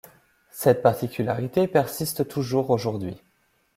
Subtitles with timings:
[0.49, 3.21] Cette particularité persiste toujours aujourd'hui.